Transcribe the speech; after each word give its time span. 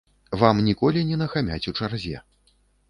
Вам 0.43 0.61
ніколі 0.69 1.03
не 1.11 1.21
нахамяць 1.21 1.63
у 1.75 1.79
чарзе. 1.79 2.17